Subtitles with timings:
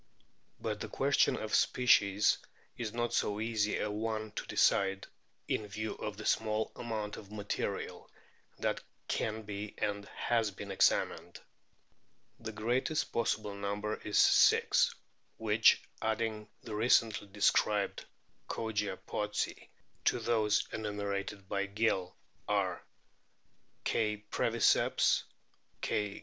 [0.59, 2.39] But the question of species
[2.75, 5.05] is not so easy a one to decide,
[5.47, 8.09] in view of the small amount of material
[8.57, 11.39] that can be and has been examined.
[12.39, 14.95] The greatest possible number is six,
[15.37, 18.03] which adding the recently described
[18.49, 19.67] Kogia pottsi
[20.05, 22.15] to those enumerated by Gill
[22.47, 22.83] are
[23.83, 24.23] K.
[24.31, 25.25] breviceps,
[25.81, 26.19] K.